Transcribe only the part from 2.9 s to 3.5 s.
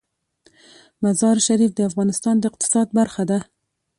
برخه ده.